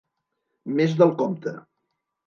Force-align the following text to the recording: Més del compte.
Més 0.79 0.97
del 1.03 1.15
compte. 1.23 1.57